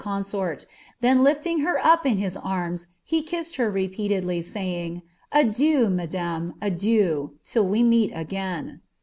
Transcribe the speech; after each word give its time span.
10 0.01 0.11
KtUc 0.11 0.23
consorl, 0.23 0.65
then 1.01 1.23
lifting 1.23 1.59
her 1.59 1.77
up 1.77 2.07
in 2.07 2.17
his 2.17 2.35
anns 2.37 2.87
he 3.03 3.21
kissed 3.21 3.57
her 3.57 3.71
rfpcalrdly, 3.71 4.39
aayinj^. 4.39 5.03
"Adieu, 5.31 5.89
madame. 5.91 6.55
adieu, 6.59 7.33
till 7.43 7.67
we 7.67 7.83
meet 7.83 8.11
again." 8.15 8.81